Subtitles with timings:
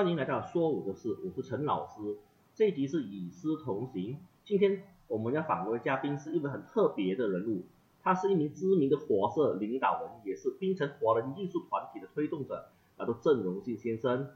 [0.00, 2.16] 欢迎来到说我的事，我是陈老师。
[2.54, 4.16] 这一集是与师同行。
[4.46, 7.64] 今天我们要访问的嘉宾是一位很特别的人物，
[8.02, 14.30] 他是一名知名的活社领导人，也是槟城华人艺术团体的推动者，叫做郑荣信先生。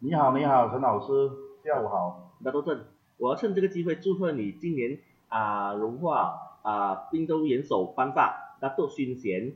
[0.00, 1.30] 你好，你好，陈老师，
[1.62, 2.32] 下午好。
[2.40, 2.86] 那都郑，
[3.18, 9.54] 我要趁这个机会祝贺你今年啊荣获啊滨州元首颁发那都勋衔。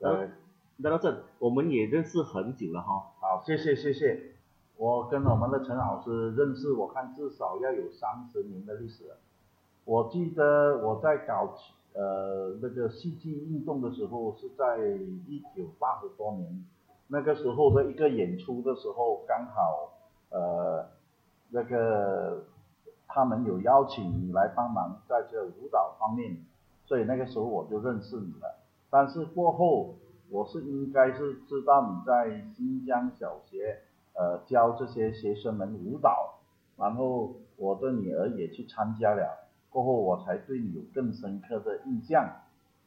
[0.00, 0.28] 呃，
[0.80, 3.10] 那到这，我们也认识很久了哈。
[3.20, 4.34] 好，谢谢谢谢。
[4.76, 9.16] 我跟我们的陈老师认识，我看至少要有三十年的历史了。
[9.84, 11.52] 我记得我在搞
[11.94, 14.78] 呃那个戏剧运动的时候，是在
[15.26, 16.64] 一九八十多年，
[17.08, 19.98] 那个时候的一个演出的时候，刚好
[20.30, 20.86] 呃
[21.50, 22.44] 那个
[23.08, 26.36] 他们有邀请你来帮忙在这舞蹈方面，
[26.86, 28.60] 所以那个时候我就认识你了。
[28.90, 29.96] 但是过后，
[30.30, 33.80] 我是应该是知道你在新疆小学。
[34.14, 36.40] 呃，教这些学生们舞蹈，
[36.76, 42.28] 然后我的女儿也去参加了，过后我才对你有更深刻的印象。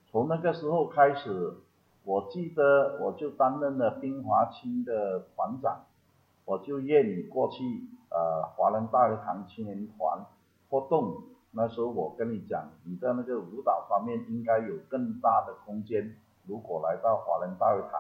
[0.08, 1.54] 从那个时候开始，
[2.04, 5.86] 我记得我就担任了冰华青的团长，
[6.44, 7.64] 我就约你过去
[8.10, 10.26] 呃华人大会堂青年团
[10.70, 11.16] 活动。
[11.52, 16.14] 那时候我跟你讲，你在那个舞蹈方面应该有更大的空间，
[16.46, 18.00] 如果来到华人大会堂，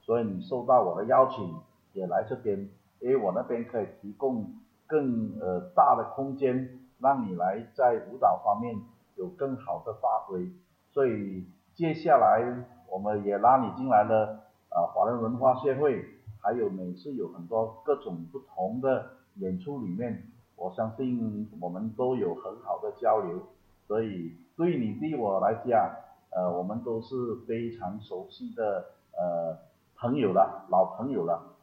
[0.00, 1.54] 所以你受到我的邀请。
[1.94, 2.68] 也来这边，
[3.00, 4.52] 因为我那边可以提供
[4.86, 8.76] 更呃大的空间，让你来在舞蹈方面
[9.16, 10.48] 有更好的发挥。
[10.92, 12.44] 所以接下来
[12.88, 16.04] 我们也拉你进来了，啊，华人文化协会，
[16.40, 20.22] 还有每次有很多各种不同的演出里面，
[20.54, 23.40] 我相信我们都有很好的交流。
[23.88, 25.90] 所以对你对我来讲，
[26.30, 29.58] 呃，我们都是非常熟悉的呃
[29.96, 31.54] 朋友了，老朋友了。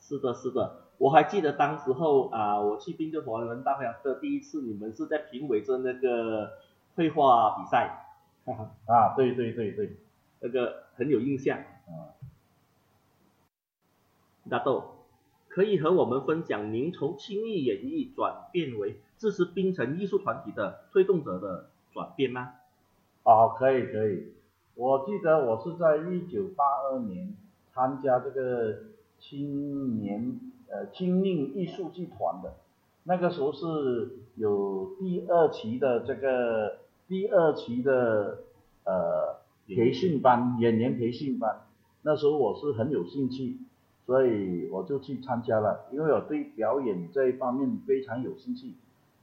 [0.00, 6.52] 是的，是的，我还记得当时候啊，我去滨州华人大会堂的第一次，你们是在评委着那个
[6.94, 8.06] 绘画比赛，
[8.44, 9.96] 哈哈，啊，对对对对，
[10.40, 11.58] 那个很有印象。
[11.58, 12.14] 啊，
[14.48, 15.06] 大豆，
[15.48, 22.54] 可以和我们分享您从轻艺演绎转变为支持冰城艺术团体的推动者的转变吗？
[23.26, 24.32] 哦，可以可以，
[24.76, 27.34] 我记得我是在一九八二年
[27.72, 28.78] 参加这个。
[29.18, 30.38] 青年
[30.68, 32.52] 呃青运艺术剧团的，
[33.04, 36.76] 那个时候是有第二期的这个
[37.08, 38.40] 第二期的
[38.84, 41.62] 呃培训班演员培训班，
[42.02, 43.56] 那时候我是很有兴趣，
[44.04, 48.74] 所以我就去参加了，因为我对表演这一方面非常有兴趣。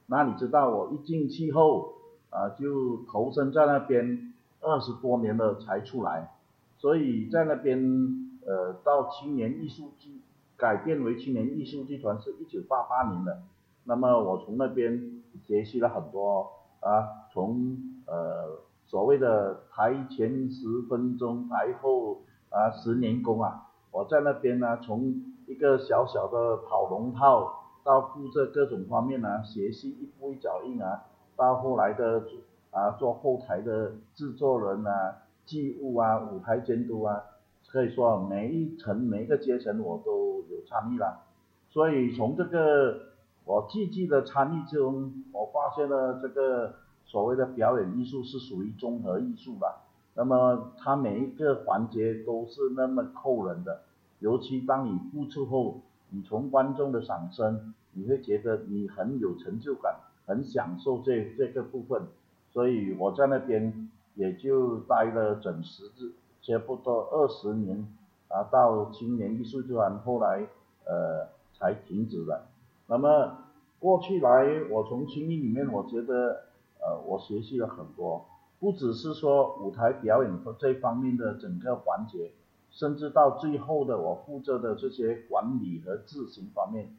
[0.07, 1.93] 那你知道我一进去后
[2.33, 6.31] 啊就投身在那边二十多年了才出来，
[6.77, 8.19] 所以在那边。
[8.45, 10.19] 呃，到青年艺术剧
[10.57, 13.41] 改变为青年艺术剧团是一九八八年的，
[13.85, 16.51] 那么我从那边学习了很多
[16.81, 31.05] 啊，从呃所谓的台前十分钟，台后啊十年功啊，我在那边呢，从一个小小的跑龙套到负责各种方面呢，学习一步一脚印啊，
[31.35, 32.23] 到后来的
[32.71, 37.23] 啊做后台的制作人啊，剧务啊，舞台监督啊。
[37.69, 41.23] 可以说每一层每一个阶层我都有参与了，
[41.71, 42.99] 所以从这个
[43.45, 49.81] 我积极的参与中，我发现了这个所谓的表演艺术是属于综合艺术吧。
[50.13, 53.81] 那么它每一个环节都是那么扣人的，
[54.19, 62.07] 尤其当你付出后，你从观众的掌声，你会觉得你很有成就感，很享受这这个部分。
[62.51, 66.13] 所以我在那边也就待了整十日。
[66.45, 67.87] 差不多二十年，
[68.27, 70.45] 啊，到青年艺术团，后来
[70.83, 72.49] 呃才停止了。
[72.87, 73.37] 那么
[73.79, 76.43] 过去来，我从青艺里面，我觉得
[76.81, 78.25] 呃我学习了很多，
[78.59, 82.31] 不只是说舞台表演和这方面的整个环节，
[82.69, 86.93] 甚至到最后的我负责的这些管理和执行方面，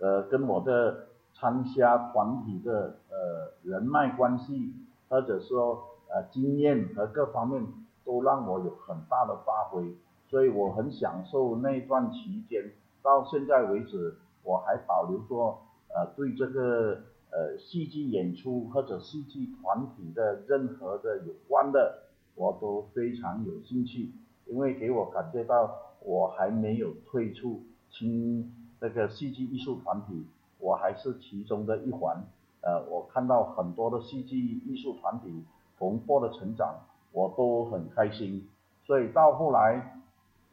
[0.00, 1.06] 呃，跟我的
[1.42, 4.72] 参加团体的呃人脉关系，
[5.08, 7.66] 或者说呃经验和各方面。
[8.04, 9.94] 都让我有很大的发挥，
[10.26, 12.72] 所以我很享受那段期间。
[13.00, 15.62] 到现在为止，我还保留说，
[15.94, 16.98] 呃，对这个
[17.30, 24.10] 呃戏剧演出或者戏剧团体的任何的有关的，我都非常有兴趣，
[24.46, 30.26] 因为给我感觉到我还没有退出青这个戏剧艺术团体，
[30.62, 32.24] 我还是其中的一环。
[32.62, 35.44] 呃，我看到很多的戏剧艺术团体
[35.78, 36.74] 蓬勃的成长。
[37.14, 38.48] 我都很开心，
[38.86, 40.00] 所以到后来，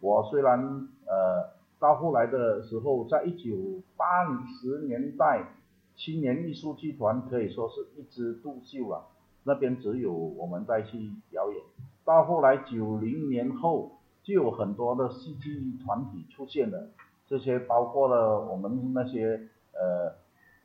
[0.02, 0.60] 我虽然
[1.06, 5.54] 呃到后来的时候，在一九八十年代，
[5.96, 9.06] 青年艺术剧团可以说是一枝独秀啊，
[9.46, 11.62] 那边只有我们在去表演。
[12.04, 13.92] 到后来九零年后，
[14.22, 16.90] 就有很多的戏剧团体出现了，
[17.26, 19.48] 这些包括了我们那些
[19.80, 20.14] 呃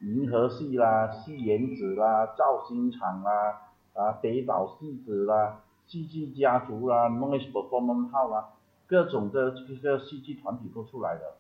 [0.00, 3.62] 银河系啦、戏园子啦、造星厂啦、
[3.94, 8.48] 啊北岛戏子啦、戏剧家族啦、Noise Performance House 啦。
[8.86, 11.38] 各种的这个戏剧团体都出来了，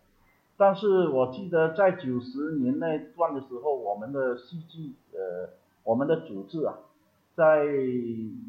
[0.56, 5.50] 但是我记得在九十年那段的时候，我们的戏剧呃，
[5.84, 6.74] 我们的组织啊，
[7.36, 7.66] 在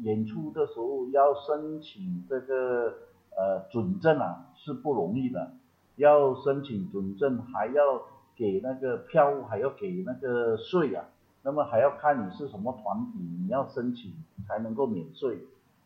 [0.02, 2.94] 演出的时候要申请这个
[3.36, 5.52] 呃准证啊是不容易的，
[5.96, 8.00] 要申请准证还要
[8.36, 11.06] 给那个票务还要给那个税啊，
[11.42, 14.12] 那么还要看你是什么团体，你要申请
[14.46, 15.38] 才能够免税，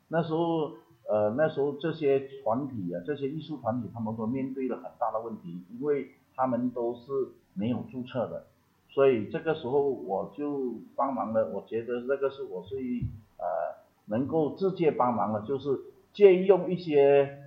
[0.08, 0.72] 那时候。
[1.08, 7.00] 呃，那时候这些团体啊，这些艺术团体，他们都面对了很大的问题，因为他们都是
[7.52, 8.46] 没有注册的，
[8.90, 11.48] 所以这个时候我就帮忙了。
[11.48, 12.76] 我觉得这个是我是
[13.38, 15.80] 呃能够直接帮忙的，就是
[16.12, 17.38] 借用一些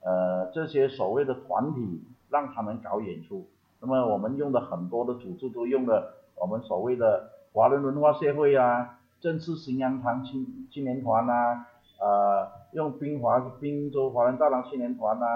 [0.00, 3.46] 呃这些所谓的团体，让他们搞演出。
[3.80, 11.66] 那么我们用的很多的组织都用的我们所谓的华人文化协会啊，正式新阳堂青青年团啊。
[12.02, 15.26] 呃，用滨华滨州华人大郎青年团啊，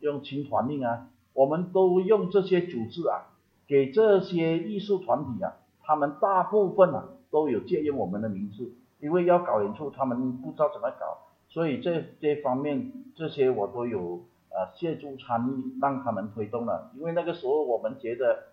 [0.00, 3.30] 用青团令啊，我们都用这些组织啊，
[3.68, 11.18] 给这些艺术团体啊，他们大部分啊都有借用我们的名字，因为要搞演出，他们不知道怎么搞，
[11.48, 16.90] 所以这这方面这些我都有呃协助参与，让他们推动了。
[16.96, 18.44] 因为那个时候我们觉得，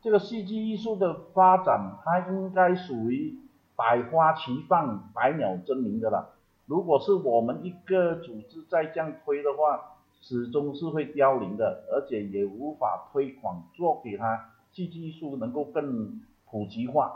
[0.00, 3.38] 这个戏剧艺术的发展，它应该属于
[3.76, 6.34] 百花齐放、百鸟争鸣的了。
[6.66, 17.12] 如果是我们一个组织再这样推的话，始终是会凋零的，而且也无法推广做给他戏剧艺术能够更普及化、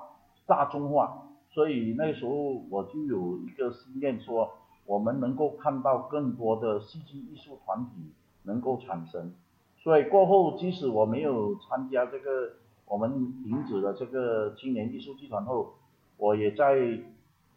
[0.46, 1.22] 大众化。
[1.50, 2.32] 所以那时候
[2.68, 4.50] 我就有一个心愿，说
[4.86, 8.12] 我们能够看到更多的戏剧艺术团体
[8.44, 9.34] 能够产生。
[9.76, 12.54] 所以过后，即使我没有参加这个
[12.86, 15.74] 我们停止了这个青年艺术剧团后，
[16.16, 17.00] 我也在。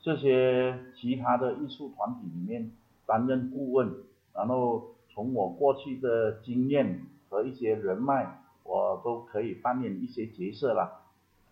[0.01, 2.71] 这些其他的艺术团体里面
[3.05, 3.95] 担任顾问，
[4.33, 11.01] 然后从我过去的经验和一些人脉，我都可以扮演一些角色了。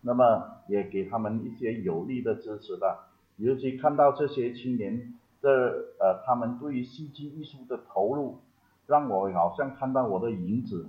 [0.00, 3.00] 那么也给他们一些有力的支持的，
[3.36, 5.48] 尤其看到这些青年这
[5.98, 8.38] 呃，他们对于戏剧艺术的投入，
[8.86, 10.88] 让我好像看到我的影子。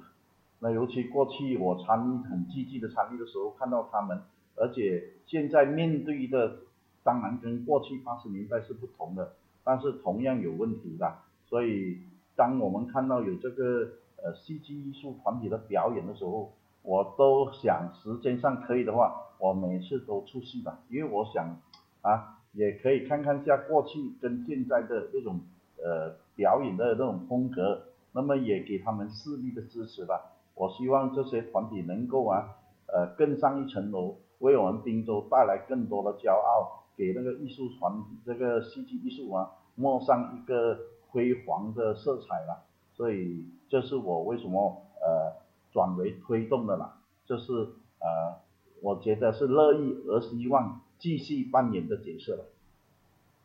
[0.60, 4.22] 那尤其过去我参与很积极的参与的时候，看到他们，
[4.56, 6.58] 而且现在面对的。
[7.02, 9.32] 当然跟过去八十年代是不同的，
[9.64, 11.16] 但是同样有问题的。
[11.48, 12.02] 所以
[12.36, 16.52] 当我们看到有这个呃戏剧艺术团体的表演的时候，
[16.84, 21.58] 我都想时间上可以的话，我每次都出戏吧，因为我想
[22.02, 25.40] 啊也可以看看下过去跟现在的这种
[25.84, 30.32] 呃表演的那种风格，那么也给他们势力的支持吧。
[30.56, 32.56] 我希望这些团体能够啊
[32.88, 36.76] 呃更上一层楼，为我们滨州带来更多的骄傲。
[36.98, 45.32] 给那个艺术团这个戏剧艺术啊抹上一个辉煌的色彩了，所以这是我为什么呃
[45.72, 48.36] 转为推动的啦，这是呃
[48.82, 52.46] 我觉得是乐意而希望继续扮演的角色了。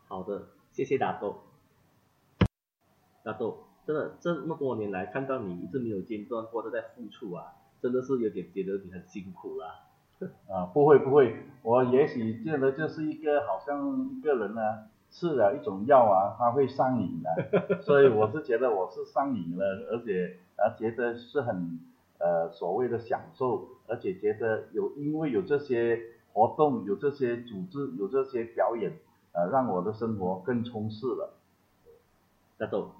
[0.08, 1.36] 好的，谢谢大豆。
[3.22, 9.80] 大豆，真的这么多年来看到你一直没有间断过都在付出啊，真的是有点觉得你很辛苦了。
[10.48, 14.60] 啊，不会不会，我也许觉得就是一个好像一个人呢
[15.10, 21.80] 吃了一种药啊，他会上瘾的， 所以我是觉得我是上瘾了，而且啊觉得是很
[22.18, 26.00] 呃所谓的享受，而且觉得有因为有这些
[26.34, 28.98] 活动，有这些组织，有这些表演，
[29.32, 31.32] 呃让我的生活更充实了。
[32.58, 32.90] 大豆，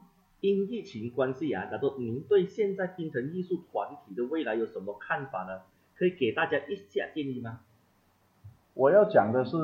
[0.40, 5.60] 因疫情关系啊，大豆，您对现在冰城艺术团体的未来有什么看法呢？
[5.96, 7.60] 可以给大家一下建议吗？
[8.74, 9.56] 我要讲的是，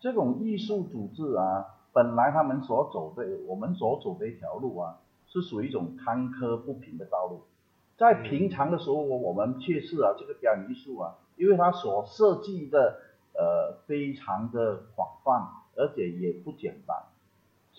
[0.00, 7.40] 这种艺术组织啊，本来他们所走的，我们所走的一条路啊，是属于一种坎坷不平的道路。
[7.96, 12.98] 在平常的时候，我们确实啊，这个表演艺术啊，因为它所设计的
[13.34, 16.96] 呃非常的广泛，而且也不简单。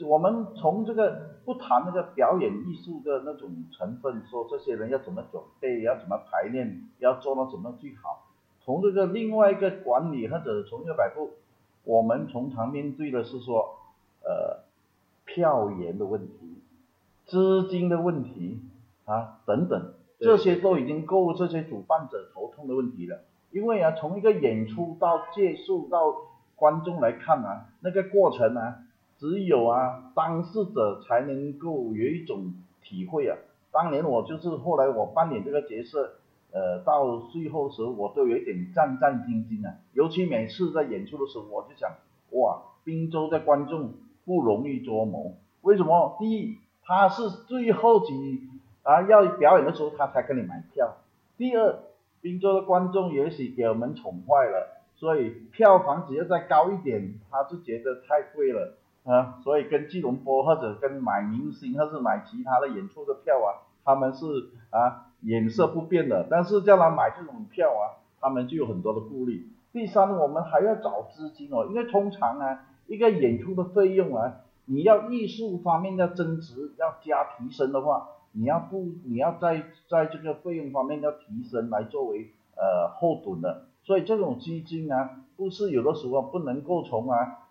[0.08, 8.26] 我们从这个不谈那个表演艺术的那种成分，说这些人要怎么准备，要怎么排练，要做到怎么最好。
[8.62, 11.32] 从这个另外一个管理或者从一个摆布，
[11.84, 13.78] 我们通常面对的是说，
[14.24, 14.64] 呃，
[15.26, 16.62] 票源的问题、
[17.26, 18.62] 资金的问题
[19.04, 19.94] 啊等等。
[20.22, 23.22] 这些都已经够这些主办者头痛的问题了。
[23.52, 26.16] 因为啊，从一个演出到结束到
[26.56, 28.78] 观众来看啊，那个过程啊，
[29.18, 32.54] 只有啊当事者才能够有一种
[32.84, 33.36] 体会啊。
[33.72, 36.14] 当年我就是后来我扮演这个角色，
[36.52, 39.76] 呃，到最后时候我都有一点战战兢兢啊。
[39.94, 41.90] 尤其每次在演出的时候，我就想，
[42.32, 43.94] 哇，滨州的观众
[44.26, 45.34] 不容易捉摸。
[45.62, 46.18] 为什么？
[46.20, 48.42] 第一，他是最后几
[48.84, 50.98] 啊要表演的时候他才跟你买票。
[51.36, 51.80] 第二。
[52.22, 59.40] 滨州的观众也许给我们宠坏了，所以票房只要再高一点，他就觉得太贵了啊。
[59.44, 64.26] 所以跟吉隆坡或者跟买明星或是买其他的演出的票啊，他们是
[64.70, 66.28] 啊颜色不变的。
[66.30, 69.48] 但是叫他买这种票啊，他们就有很多的顾虑。
[69.72, 78.10] 第三，我们还要找资金哦，因为通常啊一个演出的费用啊，你要艺术方面要增值要加提升的话。
[78.32, 87.48] 你要不你要在在这个费用方面要提升来作为呃后盾的，所以这种基金啊，不是有的时候不能够从啊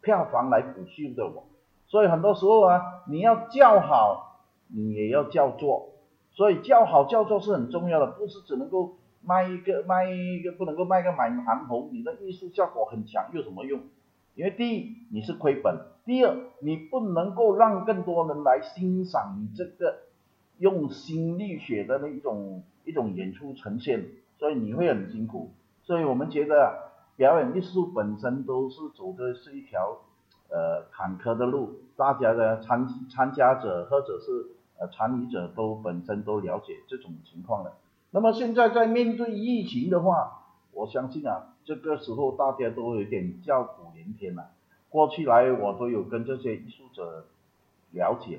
[0.00, 1.44] 票房来补救的哦，
[1.86, 5.90] 所以很多时候啊，你要叫好，你也要叫座，
[6.30, 13.80] 所以叫好叫座是很重要的，不是只能够卖一个卖一个不能够卖个满盘红，你的艺术效果很强有什么用？
[14.34, 19.98] 因为第一你是亏本，第二你不能够让更多人来欣赏你这个。
[20.62, 24.06] 用心力血的那一种一种演出呈现，
[24.38, 25.50] 所以你会很辛苦。
[25.82, 29.98] 所以我们觉得表演艺术本身都是走的是一条
[30.48, 37.72] 呃坎坷的路，大家的参参加者或者是呃参与者都本身都了解这种情况的。
[38.12, 44.50] 那么现在在面对疫情的话，我相信啊，这个时候大家都有点叫苦连天了。
[44.90, 47.26] 过去来我都有跟这些艺术者
[47.90, 48.38] 了解，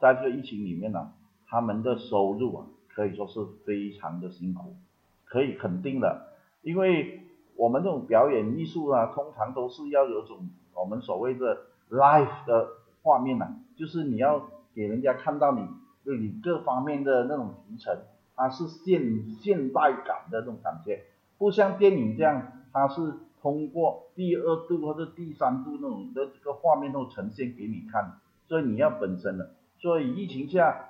[0.00, 1.12] 在这个疫情里面呢。
[1.50, 4.76] 他们的收入啊，可以说是非常的辛苦，
[5.24, 6.28] 可以肯定的，
[6.62, 7.22] 因为
[7.56, 12.68] 我们这种表演艺术啊，通常都是要有种我们所谓的 live 的
[13.02, 15.66] 画面呐，就是你要给人家看到你，
[16.04, 17.98] 对你各方面的那种提成，
[18.36, 21.02] 它是现现代感的那种感觉，
[21.36, 30.86] 不像电影这样，它是通过第二度或者第三度那种的这个画面都呈现给你看，所以你要本身的，所以疫情下。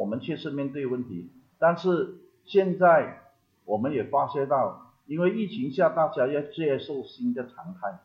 [0.00, 1.28] 我们确实面对问题，
[1.58, 2.14] 但是
[2.46, 3.20] 现在
[3.66, 7.98] 我们也发现到，因为疫情下大家要接受新的常态，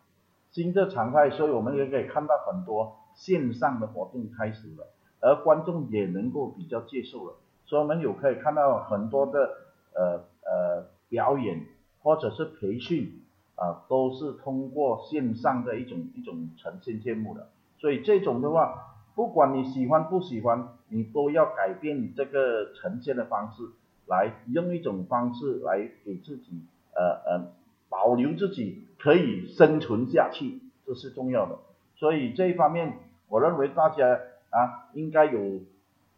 [0.51, 4.89] 新的常态，所以我们也可以看到很多线上的活动开始了，
[5.21, 7.35] 而观众也能够比较接受了，
[7.65, 9.55] 所以我们有可以看到很多的
[9.93, 11.65] 呃呃表演
[12.03, 13.21] 或者是培训
[13.55, 17.47] 啊，都是通过线上的一种一种呈现节目的，
[17.77, 18.91] 所以这种的话。
[19.15, 23.63] 不管你喜欢不喜欢，你都要改变这个呈现的方式，
[24.07, 26.61] 来用一种方式来给自己
[26.93, 27.47] 呃呃
[27.89, 31.57] 保留自己可以生存下去，这是重要的。
[31.95, 32.97] 所以这一方面，
[33.29, 35.61] 我认为大家啊应该有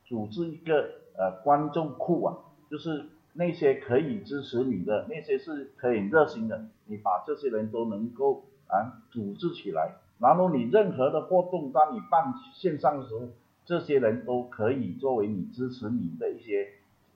[0.06, 2.38] 组织一个呃观众库啊，
[2.70, 9.96] 就是那些可以支持你的，那些是可以热心的，你把这些人都能够啊组织起来。
[10.20, 13.28] 然后你任何的活动，当你办线上的时候，
[13.68, 16.70] 这些人都可以作为你支持你的一些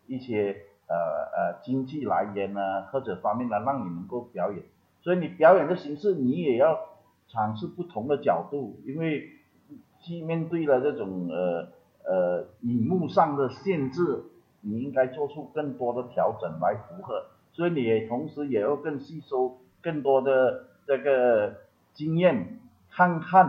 [0.05, 4.61] 一些呃呃经济来源呢，或者方面呢，让你能够表演。
[4.99, 6.77] 所以你表演的形式，你也要
[7.29, 9.29] 尝试不同的角度，因为
[10.01, 11.69] 既面对了这种呃
[12.03, 14.23] 呃荧幕上的限制，
[14.59, 17.27] 你应该做出更多的调整来符合。
[17.53, 21.61] 所以你也同时也要更吸收更多的这个
[21.93, 22.57] 经验。
[22.93, 23.47] 看看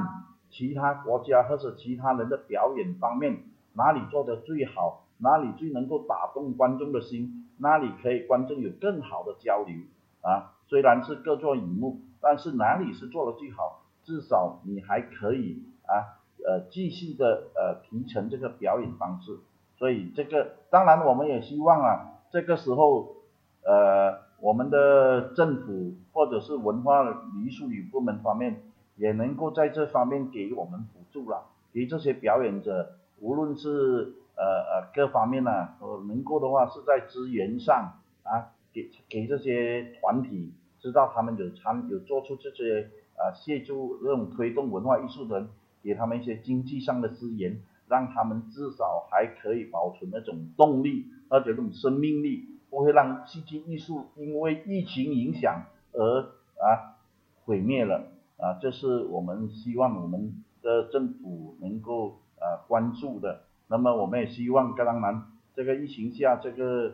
[0.53, 3.43] 其他国家或者其他人的表演方面
[3.73, 9.75] 哪里做的最好，哪里最能够打动观众的心，哪里可以观众有更好的交流
[10.21, 10.53] 啊。
[10.69, 19.39] 虽然是各做荧幕，但是哪里是做的最好，至少你还可以啊呃继续的呃提成这个表演方式。
[19.79, 23.17] 所以这个当然我们也希望啊这个时候
[23.65, 27.03] 呃我们的政府或者是文化
[27.43, 28.63] 艺术与部门方面。
[28.97, 45.49] 也能够在这方面给我们辅助了，给这些表演者，无论是呃呃各方面呢，呃能够的话是在资源上啊，给给这些团体知道他们有参有做出这些啊协助这种推动文化艺术的人，
[45.83, 56.21] 给他们一些经济上的资源，让他们至少还可以保存那种动力而且那种生命力，不会让戏剧艺术因为疫情影响而
[56.59, 56.97] 啊
[57.45, 58.05] 毁灭了。
[58.43, 63.43] 啊，这是我们希望我们的政府能够啊关注的。
[63.69, 65.23] 那么我们也希望，当然
[65.55, 66.93] 这个疫情下，这个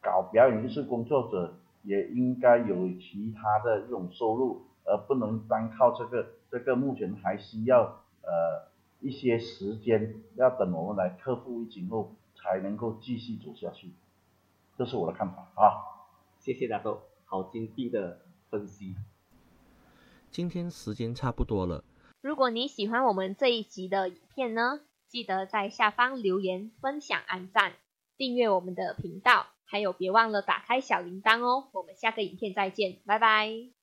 [0.00, 6.26] 搞表演艺术工作者也应该有其他的这种收入，而不能单靠这个。
[6.50, 8.66] 这个目前还需要呃
[9.00, 13.90] 一些时间，要等我们来克服疫情后，才能够继续走下去。
[14.78, 16.00] 这是我的看法啊。
[16.38, 18.96] 谢谢大豆，好精辟的分析。
[20.30, 21.84] 今天时间差不多了。
[22.20, 27.72] 如果你喜欢我们这一集的影片呢，记得在下方留言、分享、按赞、
[28.16, 31.68] 订阅我们的频道，还有别忘了打开小铃铛哦。
[31.72, 33.77] 我们下个影片再见，拜拜。